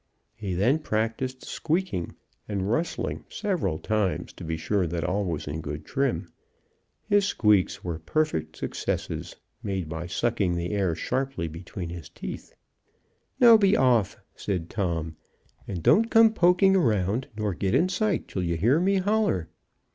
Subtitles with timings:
[0.33, 2.15] He then practiced squeaking
[2.49, 6.31] and rustling several times to be sure that all was in good trim.
[7.07, 12.55] His squeaks were perfect successes made by sucking the air sharply betwixt his teeth.
[13.39, 15.17] "Now be off," said Tom,
[15.67, 19.49] "and don't come poking around, nor get in sight, till you hear me holler."